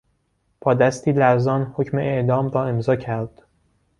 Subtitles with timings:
[0.61, 3.43] با دستی لرزان حکم اعدام را امضا کرد.